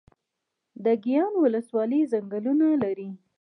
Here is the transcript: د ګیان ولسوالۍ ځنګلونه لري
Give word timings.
د 0.83 0.85
ګیان 1.03 1.33
ولسوالۍ 1.43 2.01
ځنګلونه 2.11 2.67
لري 2.83 3.09